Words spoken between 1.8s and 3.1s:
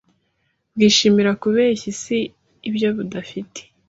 isi ibyo